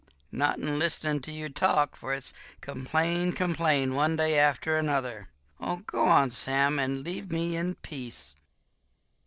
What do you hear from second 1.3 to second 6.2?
you talk, for it's complain, complain, one day after another. Oh, go